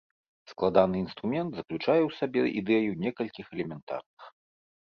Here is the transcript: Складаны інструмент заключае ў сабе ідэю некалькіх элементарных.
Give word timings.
Складаны 0.51 0.97
інструмент 1.01 1.49
заключае 1.59 1.99
ў 2.03 2.09
сабе 2.21 2.41
ідэю 2.63 2.91
некалькіх 3.07 3.45
элементарных. 3.59 4.21